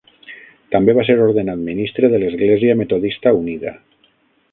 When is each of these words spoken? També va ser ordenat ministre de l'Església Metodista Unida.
També 0.75 0.95
va 0.99 1.03
ser 1.09 1.15
ordenat 1.25 1.61
ministre 1.67 2.09
de 2.13 2.21
l'Església 2.23 2.77
Metodista 2.81 3.35
Unida. 3.43 3.75